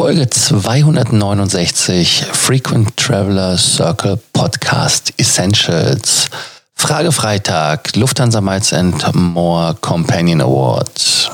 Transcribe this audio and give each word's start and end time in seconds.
Folge 0.00 0.24
269 0.24 2.32
Frequent 2.32 2.96
Traveler 2.96 3.58
Circle 3.58 4.16
Podcast 4.32 5.12
Essentials. 5.20 6.30
Frage 6.74 7.12
Freitag, 7.12 7.92
Lufthansa 8.00 8.42
Miles 8.42 8.72
and 8.72 8.94
More 9.14 9.74
Companion 9.82 10.40
Awards. 10.40 11.28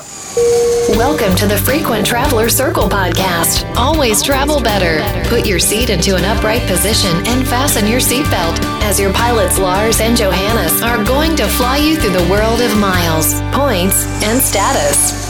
Welcome 0.96 1.36
to 1.36 1.46
the 1.46 1.58
Frequent 1.58 2.04
Traveler 2.04 2.48
Circle 2.48 2.88
podcast. 2.88 3.64
Always 3.76 4.20
travel 4.20 4.60
better. 4.60 5.00
Put 5.28 5.46
your 5.46 5.60
seat 5.60 5.88
into 5.88 6.16
an 6.16 6.24
upright 6.24 6.62
position 6.62 7.24
and 7.28 7.46
fasten 7.46 7.86
your 7.86 8.00
seatbelt 8.00 8.58
as 8.82 8.98
your 8.98 9.12
pilots 9.12 9.60
Lars 9.60 10.00
and 10.00 10.16
Johannes 10.16 10.82
are 10.82 11.04
going 11.04 11.36
to 11.36 11.46
fly 11.46 11.76
you 11.76 11.96
through 11.96 12.18
the 12.18 12.28
world 12.28 12.60
of 12.60 12.76
miles, 12.76 13.40
points, 13.54 14.04
and 14.24 14.42
status. 14.42 15.25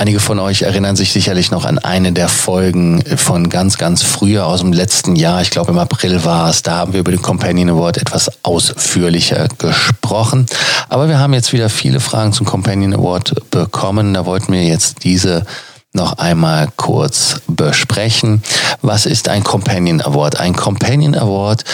Einige 0.00 0.18
von 0.18 0.38
euch 0.38 0.62
erinnern 0.62 0.96
sich 0.96 1.12
sicherlich 1.12 1.50
noch 1.50 1.66
an 1.66 1.78
eine 1.78 2.12
der 2.12 2.30
Folgen 2.30 3.04
von 3.18 3.50
ganz, 3.50 3.76
ganz 3.76 4.02
früher 4.02 4.46
aus 4.46 4.60
dem 4.60 4.72
letzten 4.72 5.14
Jahr. 5.14 5.42
Ich 5.42 5.50
glaube 5.50 5.72
im 5.72 5.78
April 5.78 6.24
war 6.24 6.48
es. 6.48 6.62
Da 6.62 6.78
haben 6.78 6.94
wir 6.94 7.00
über 7.00 7.10
den 7.10 7.20
Companion 7.20 7.68
Award 7.68 7.98
etwas 7.98 8.30
ausführlicher 8.42 9.48
gesprochen. 9.58 10.46
Aber 10.88 11.08
wir 11.08 11.18
haben 11.18 11.34
jetzt 11.34 11.52
wieder 11.52 11.68
viele 11.68 12.00
Fragen 12.00 12.32
zum 12.32 12.46
Companion 12.46 12.94
Award 12.94 13.50
bekommen. 13.50 14.14
Da 14.14 14.24
wollten 14.24 14.54
wir 14.54 14.64
jetzt 14.64 15.04
diese 15.04 15.44
noch 15.92 16.16
einmal 16.16 16.68
kurz 16.76 17.42
besprechen. 17.46 18.42
Was 18.80 19.04
ist 19.04 19.28
ein 19.28 19.44
Companion 19.44 20.00
Award? 20.00 20.40
Ein 20.40 20.54
Companion 20.54 21.14
Award 21.14 21.64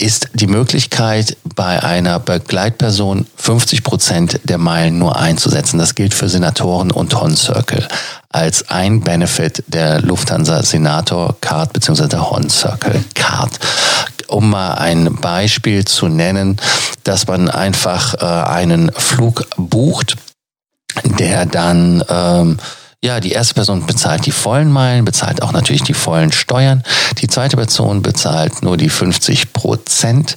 ist 0.00 0.30
die 0.34 0.46
Möglichkeit, 0.46 1.36
bei 1.54 1.82
einer 1.82 2.18
Begleitperson 2.18 3.26
50 3.36 3.82
Prozent 3.84 4.40
der 4.44 4.58
Meilen 4.58 4.98
nur 4.98 5.16
einzusetzen. 5.16 5.78
Das 5.78 5.94
gilt 5.94 6.14
für 6.14 6.28
Senatoren 6.28 6.90
und 6.90 7.14
Horn 7.14 7.36
Circle 7.36 7.86
als 8.30 8.70
ein 8.70 9.00
Benefit 9.00 9.64
der 9.66 10.00
Lufthansa 10.00 10.62
Senator 10.62 11.36
Card 11.40 11.72
bzw. 11.72 12.08
der 12.08 12.30
Horn 12.30 12.48
Circle 12.48 13.04
Card. 13.14 13.58
Um 14.28 14.50
mal 14.50 14.74
ein 14.74 15.16
Beispiel 15.16 15.84
zu 15.84 16.08
nennen, 16.08 16.56
dass 17.04 17.26
man 17.26 17.50
einfach 17.50 18.14
äh, 18.14 18.24
einen 18.24 18.92
Flug 18.92 19.46
bucht, 19.56 20.16
der 21.04 21.46
dann 21.46 22.04
ähm, 22.08 22.58
ja, 23.02 23.18
die 23.18 23.32
erste 23.32 23.54
Person 23.54 23.86
bezahlt 23.86 24.26
die 24.26 24.30
vollen 24.30 24.70
Meilen, 24.70 25.06
bezahlt 25.06 25.40
auch 25.40 25.52
natürlich 25.52 25.82
die 25.82 25.94
vollen 25.94 26.32
Steuern. 26.32 26.82
Die 27.18 27.28
zweite 27.28 27.56
Person 27.56 28.02
bezahlt 28.02 28.62
nur 28.62 28.76
die 28.76 28.90
50 28.90 29.54
Prozent 29.54 30.36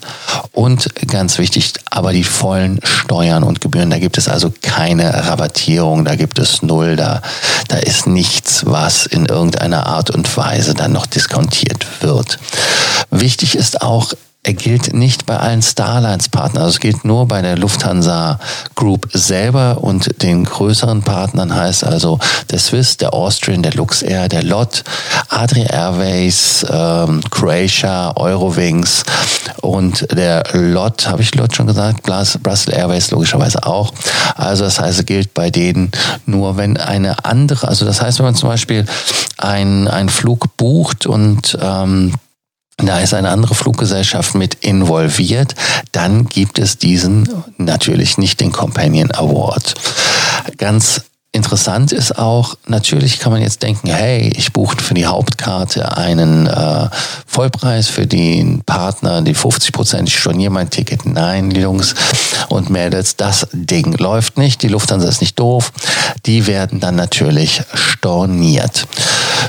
und 0.53 0.87
ganz 1.07 1.39
wichtig, 1.39 1.73
aber 1.89 2.13
die 2.13 2.23
vollen 2.23 2.79
Steuern 2.85 3.43
und 3.43 3.59
Gebühren. 3.59 3.89
Da 3.89 3.99
gibt 3.99 4.17
es 4.17 4.29
also 4.29 4.53
keine 4.61 5.27
Rabattierung, 5.27 6.05
da 6.05 6.15
gibt 6.15 6.39
es 6.39 6.61
null, 6.61 6.95
da, 6.95 7.21
da 7.67 7.77
ist 7.77 8.07
nichts, 8.07 8.65
was 8.65 9.07
in 9.07 9.25
irgendeiner 9.25 9.85
Art 9.87 10.09
und 10.09 10.37
Weise 10.37 10.73
dann 10.73 10.93
noch 10.93 11.05
diskontiert 11.05 11.85
wird. 12.01 12.39
Wichtig 13.09 13.55
ist 13.55 13.81
auch, 13.81 14.13
er 14.45 14.53
gilt 14.53 14.93
nicht 14.93 15.25
bei 15.25 15.37
allen 15.37 15.61
Starlines-Partnern. 15.61 16.63
Also 16.63 16.75
es 16.75 16.79
gilt 16.81 17.05
nur 17.05 17.27
bei 17.27 17.41
der 17.41 17.57
Lufthansa 17.57 18.39
Group 18.75 19.07
selber 19.13 19.77
und 19.81 20.21
den 20.21 20.43
größeren 20.43 21.01
Partnern 21.01 21.55
heißt 21.55 21.85
also 21.85 22.19
der 22.51 22.59
Swiss, 22.59 22.97
der 22.97 23.13
Austrian, 23.13 23.63
der 23.63 23.73
Luxair, 23.73 24.27
der 24.27 24.43
LOT, 24.43 24.83
Adria 25.29 25.67
Airways, 25.67 26.65
ähm, 26.69 27.21
Croatia, 27.31 28.17
Eurowings 28.17 29.05
und 29.61 30.05
der 30.11 30.43
LOT, 30.51 31.07
habe 31.07 31.21
ich 31.21 31.33
LOT 31.35 31.55
schon 31.55 31.67
gesagt? 31.67 32.03
Brussels 32.03 32.67
Airways 32.67 33.11
logischerweise 33.11 33.65
auch. 33.65 33.93
Also 34.35 34.65
das 34.65 34.77
heißt, 34.77 34.99
es 34.99 35.05
gilt 35.05 35.33
bei 35.33 35.51
denen 35.51 35.91
nur, 36.25 36.57
wenn 36.57 36.75
eine 36.75 37.23
andere, 37.23 37.69
also 37.69 37.85
das 37.85 38.01
heißt, 38.01 38.19
wenn 38.19 38.25
man 38.25 38.35
zum 38.35 38.49
Beispiel 38.49 38.85
einen 39.37 40.09
Flug 40.09 40.57
bucht 40.57 41.05
und 41.05 41.57
ähm, 41.61 42.13
da 42.77 42.99
ist 42.99 43.13
eine 43.13 43.29
andere 43.29 43.55
Fluggesellschaft 43.55 44.35
mit 44.35 44.55
involviert, 44.55 45.55
dann 45.91 46.25
gibt 46.25 46.59
es 46.59 46.77
diesen 46.77 47.29
natürlich 47.57 48.17
nicht 48.17 48.39
den 48.39 48.51
Companion 48.51 49.11
Award. 49.11 49.75
Ganz 50.57 51.01
Interessant 51.35 51.91
ist 51.91 52.19
auch, 52.19 52.57
natürlich 52.67 53.17
kann 53.17 53.31
man 53.31 53.41
jetzt 53.41 53.63
denken, 53.63 53.87
hey, 53.87 54.31
ich 54.37 54.53
buche 54.53 54.77
für 54.77 54.93
die 54.93 55.07
Hauptkarte 55.07 55.97
einen 55.97 56.45
äh, 56.45 56.89
Vollpreis 57.25 57.87
für 57.87 58.05
den 58.05 58.61
Partner, 58.61 59.23
die 59.23 59.33
50 59.33 59.71
Prozent, 59.71 60.09
ich 60.09 60.19
storniere 60.19 60.51
mein 60.51 60.69
Ticket. 60.69 61.07
Nein, 61.07 61.49
Jungs 61.49 61.95
und 62.49 62.69
Mädels, 62.69 63.15
das 63.15 63.47
Ding 63.51 63.97
läuft 63.97 64.37
nicht. 64.37 64.61
Die 64.61 64.67
Lufthansa 64.67 65.09
ist 65.09 65.21
nicht 65.21 65.39
doof. 65.39 65.73
Die 66.27 66.45
werden 66.45 66.79
dann 66.79 66.95
natürlich 66.95 67.63
storniert. 67.73 68.85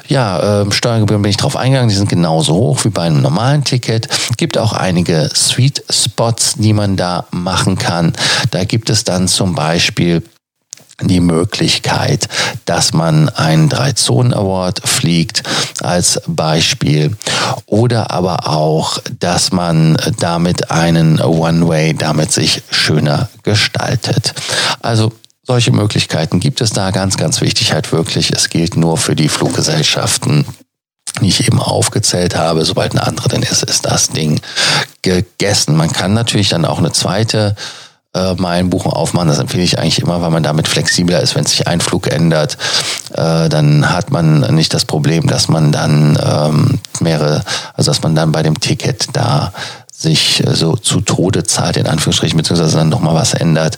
Ja, 0.09 0.63
äh, 0.63 0.71
Steuergebühren 0.71 1.23
bin 1.23 1.31
ich 1.31 1.37
drauf 1.37 1.57
eingegangen, 1.57 1.89
die 1.89 1.95
sind 1.95 2.09
genauso 2.09 2.55
hoch 2.55 2.85
wie 2.85 2.91
bei 2.91 3.03
einem 3.03 3.23
normalen 3.23 3.65
Ticket. 3.65 4.09
Gibt 4.37 4.59
auch 4.59 4.73
einige 4.73 5.31
Sweet 5.35 5.83
Spots, 5.89 6.55
die 6.57 6.73
man 6.73 6.97
da 6.97 7.27
machen 7.31 7.79
kann. 7.79 8.13
Da 8.51 8.65
gibt 8.65 8.91
es 8.91 9.05
dann 9.05 9.29
zum 9.29 9.55
Beispiel 9.55 10.23
die 11.01 11.21
Möglichkeit, 11.21 12.29
dass 12.67 12.93
man 12.93 13.29
einen 13.29 13.69
Drei-Zonen-Award 13.69 14.87
fliegt 14.87 15.43
als 15.81 16.21
Beispiel 16.27 17.17
oder 17.67 18.13
aber 18.13 18.49
auch, 18.49 18.99
dass 19.19 19.51
man 19.51 19.97
damit 20.21 20.71
einen 20.71 21.21
One-Way 21.21 21.95
damit 21.95 22.31
sich 22.33 22.63
schöner 22.71 23.29
gestaltet. 23.43 24.35
Also 24.83 25.13
solche 25.45 25.73
Möglichkeiten 25.73 26.41
gibt 26.41 26.61
es 26.61 26.71
da 26.71 26.91
ganz, 26.91 27.17
ganz 27.17 27.41
wichtig 27.41 27.73
halt 27.73 27.93
wirklich. 27.93 28.33
Es 28.33 28.49
gilt 28.49 28.77
nur 28.77 28.97
für 28.97 29.15
die 29.15 29.29
Fluggesellschaften, 29.29 30.47
die 31.21 31.29
ich 31.29 31.47
eben 31.47 31.61
aufgezählt 31.61 32.37
habe. 32.37 32.65
Sobald 32.65 32.93
eine 32.93 33.07
andere 33.07 33.29
denn 33.29 33.43
ist, 33.43 33.63
ist 33.63 33.85
das 33.85 34.09
Ding 34.09 34.41
gegessen. 35.03 35.77
Man 35.77 35.93
kann 35.93 36.15
natürlich 36.15 36.49
dann 36.49 36.65
auch 36.65 36.79
eine 36.79 36.93
zweite 36.93 37.55
äh, 38.15 38.35
Meilenbuchung 38.35 38.93
aufmachen. 38.93 39.29
Das 39.29 39.39
empfehle 39.39 39.63
ich 39.63 39.79
eigentlich 39.79 40.01
immer, 40.01 40.23
weil 40.23 40.31
man 40.31 40.43
damit 40.43 40.67
flexibler 40.67 41.21
ist. 41.21 41.35
Wenn 41.35 41.45
sich 41.45 41.67
ein 41.67 41.81
Flug 41.81 42.07
ändert, 42.07 42.57
äh, 43.13 43.49
dann 43.49 43.91
hat 43.91 44.11
man 44.11 44.41
nicht 44.55 44.73
das 44.73 44.85
Problem, 44.85 45.27
dass 45.27 45.49
man 45.49 45.73
dann 45.73 46.19
ähm, 46.25 46.79
mehrere, 47.01 47.43
also 47.75 47.91
dass 47.91 48.03
man 48.03 48.15
dann 48.15 48.33
bei 48.33 48.43
dem 48.43 48.61
Ticket 48.61 49.09
da 49.13 49.53
sich 50.05 50.47
äh, 50.47 50.55
so 50.55 50.77
zu 50.77 51.01
Tode 51.01 51.43
zahlt, 51.43 51.77
in 51.77 51.89
Anführungsstrichen, 51.89 52.37
beziehungsweise 52.37 52.77
dann 52.77 52.89
nochmal 52.89 53.17
was 53.17 53.35
ändert. 53.35 53.77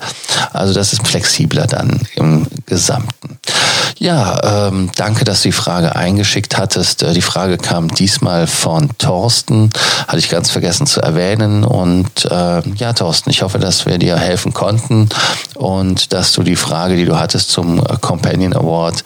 Also 0.52 0.74
das 0.74 0.92
ist 0.92 1.06
flexibler 1.06 1.66
dann 1.66 2.00
im 2.16 2.46
Gesamten. 2.66 3.38
Ja, 3.98 4.68
ähm, 4.68 4.90
danke, 4.94 5.24
dass 5.24 5.42
du 5.42 5.48
die 5.48 5.52
Frage 5.52 5.96
eingeschickt 5.96 6.58
hattest. 6.58 7.02
Äh, 7.02 7.14
die 7.14 7.22
Frage 7.22 7.56
kam 7.56 7.88
diesmal 7.88 8.46
von 8.46 8.90
Thorsten, 8.98 9.70
hatte 10.06 10.18
ich 10.18 10.28
ganz 10.28 10.50
vergessen 10.50 10.86
zu 10.86 11.00
erwähnen. 11.00 11.64
Und 11.64 12.26
äh, 12.26 12.62
ja, 12.74 12.92
Thorsten, 12.92 13.30
ich 13.30 13.40
hoffe, 13.42 13.58
dass 13.58 13.86
wir 13.86 13.96
dir 13.98 14.18
helfen 14.18 14.52
konnten 14.52 15.08
und 15.54 16.12
dass 16.12 16.32
du 16.32 16.42
die 16.42 16.56
Frage, 16.56 16.96
die 16.96 17.06
du 17.06 17.18
hattest 17.18 17.50
zum 17.50 17.78
äh, 17.78 17.96
Companion 18.00 18.54
Award, 18.54 19.02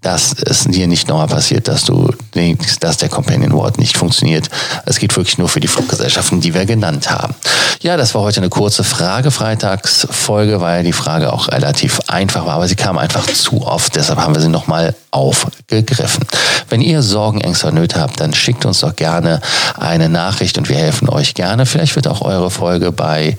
dass 0.00 0.34
es 0.34 0.64
dir 0.64 0.86
nicht 0.86 1.08
nochmal 1.08 1.26
passiert, 1.26 1.66
dass 1.66 1.84
du 1.84 2.10
denkst, 2.40 2.78
dass 2.80 2.96
der 2.96 3.08
Companion 3.08 3.52
Award 3.52 3.78
nicht 3.78 3.96
funktioniert. 3.96 4.48
Es 4.86 4.98
geht 4.98 5.14
wirklich 5.16 5.38
nur 5.38 5.48
für 5.48 5.60
die 5.60 5.68
Fluggesellschaften, 5.68 6.40
die 6.40 6.54
wir 6.54 6.64
genannt 6.64 7.10
haben. 7.10 7.34
Ja, 7.82 7.96
das 7.96 8.14
war 8.14 8.22
heute 8.22 8.40
eine 8.40 8.48
kurze 8.48 8.84
Frage-Freitagsfolge, 8.84 10.60
weil 10.60 10.84
die 10.84 10.92
Frage 10.92 11.32
auch 11.32 11.48
relativ 11.48 12.00
einfach 12.08 12.46
war, 12.46 12.54
aber 12.54 12.68
sie 12.68 12.76
kam 12.76 12.98
einfach 12.98 13.26
zu 13.26 13.66
oft. 13.66 13.94
Deshalb 13.96 14.18
haben 14.18 14.34
wir 14.34 14.40
sie 14.40 14.48
nochmal 14.48 14.94
aufgegriffen. 15.10 16.24
Wenn 16.68 16.80
ihr 16.80 17.02
Sorgen, 17.02 17.40
Ängste 17.40 17.72
Nöte 17.72 18.00
habt, 18.00 18.20
dann 18.20 18.32
schickt 18.32 18.64
uns 18.64 18.80
doch 18.80 18.96
gerne 18.96 19.40
eine 19.78 20.08
Nachricht 20.08 20.56
und 20.56 20.68
wir 20.68 20.76
helfen 20.76 21.08
euch 21.08 21.34
gerne. 21.34 21.66
Vielleicht 21.66 21.96
wird 21.96 22.08
auch 22.08 22.22
eure 22.22 22.50
Folge 22.50 22.92
bei 22.92 23.36